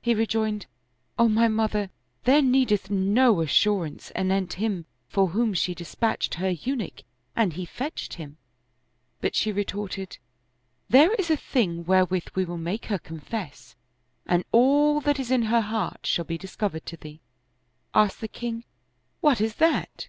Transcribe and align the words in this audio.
He 0.00 0.14
rejoined, 0.14 0.64
"O 1.18 1.28
my 1.28 1.46
mother, 1.46 1.90
there 2.24 2.40
needeth 2.40 2.88
no 2.88 3.42
assurance 3.42 4.10
anent 4.12 4.54
him 4.54 4.86
for 5.10 5.26
whom 5.26 5.52
she 5.52 5.74
dispatched 5.74 6.36
her 6.36 6.48
Eunuch 6.48 7.02
and 7.36 7.52
he 7.52 7.66
fetched 7.66 8.14
him." 8.14 8.38
But 9.20 9.34
she 9.34 9.52
retorted," 9.52 10.16
There 10.88 11.12
is 11.16 11.30
a 11.30 11.36
thing 11.36 11.84
wherewith 11.84 12.28
we 12.34 12.46
will 12.46 12.56
make 12.56 12.86
her 12.86 12.98
confess, 12.98 13.76
and 14.24 14.42
all 14.52 15.02
that 15.02 15.20
is 15.20 15.30
in 15.30 15.42
her 15.42 15.60
heart 15.60 16.06
shall 16.06 16.24
be 16.24 16.38
discovered 16.38 16.86
to 16.86 16.96
thee." 16.96 17.20
Asked 17.92 18.22
the 18.22 18.28
king," 18.28 18.64
What 19.20 19.38
is 19.38 19.56
that? 19.56 20.08